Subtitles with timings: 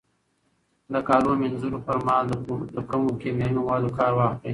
[0.93, 2.25] د کالو مینځلو پر مهال
[2.75, 4.49] له کمو کیمیاوي موادو کار واخلئ.